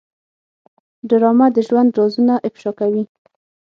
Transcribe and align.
ډرامه 1.09 1.47
د 1.55 1.57
ژوند 1.67 1.89
رازونه 1.99 2.33
افشا 2.47 2.71
کوي 2.79 3.03